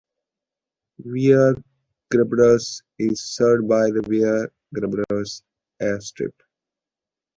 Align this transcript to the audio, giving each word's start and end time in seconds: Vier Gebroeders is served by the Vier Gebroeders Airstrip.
Vier 0.97 1.53
Gebroeders 2.11 2.81
is 2.97 3.21
served 3.35 3.69
by 3.69 3.91
the 3.91 4.01
Vier 4.09 4.51
Gebroeders 4.75 5.43
Airstrip. 5.79 6.33